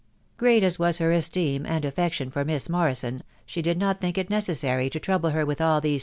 [0.37, 3.21] Great as was her esteem and affection for Miss Morrison,.
[3.45, 5.99] she did not think it necessary to trouble her with all these